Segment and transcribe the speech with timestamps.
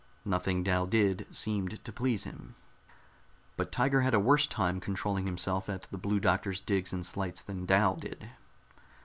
[0.25, 2.55] Nothing Dal did seemed to please him.
[3.55, 7.43] But Tiger had a worse time controlling himself at the Blue Doctor's digs and slights
[7.43, 8.29] than Dal did.